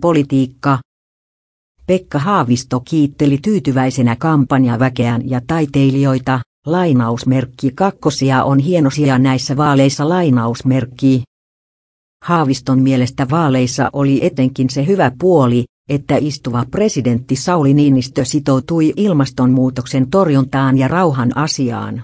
Politiikka. 0.00 0.78
Pekka 1.86 2.18
Haavisto 2.18 2.80
kiitteli 2.80 3.38
tyytyväisenä 3.38 4.16
kampanjaväkeään 4.16 5.30
ja 5.30 5.40
taiteilijoita, 5.46 6.40
lainausmerkki 6.66 7.70
kakkosia 7.74 8.44
on 8.44 8.58
hienosia 8.58 9.18
näissä 9.18 9.56
vaaleissa 9.56 10.08
lainausmerkki. 10.08 11.22
Haaviston 12.24 12.82
mielestä 12.82 13.26
vaaleissa 13.30 13.90
oli 13.92 14.26
etenkin 14.26 14.70
se 14.70 14.86
hyvä 14.86 15.12
puoli, 15.18 15.64
että 15.88 16.16
istuva 16.20 16.64
presidentti 16.70 17.36
Sauli 17.36 17.74
Niinistö 17.74 18.24
sitoutui 18.24 18.92
ilmastonmuutoksen 18.96 20.10
torjuntaan 20.10 20.78
ja 20.78 20.88
rauhan 20.88 21.36
asiaan. 21.36 22.02